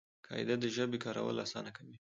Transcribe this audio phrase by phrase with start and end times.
[0.27, 1.95] قاعده د ژبي کارول آسانه کوي.